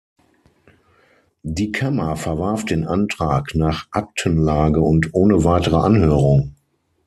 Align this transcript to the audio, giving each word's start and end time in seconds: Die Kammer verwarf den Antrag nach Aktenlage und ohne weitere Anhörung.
Die 1.43 1.71
Kammer 1.71 2.15
verwarf 2.15 2.65
den 2.65 2.87
Antrag 2.87 3.53
nach 3.53 3.85
Aktenlage 3.91 4.81
und 4.81 5.13
ohne 5.13 5.43
weitere 5.43 5.75
Anhörung. 5.77 6.55